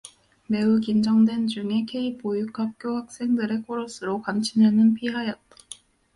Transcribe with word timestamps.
매우 0.47 0.79
긴장된 0.79 1.45
중에 1.47 1.85
K보육학교 1.87 2.97
학생들의 2.97 3.61
코러스로 3.61 4.19
간친회는 4.23 4.95
파하였다. 4.95 5.39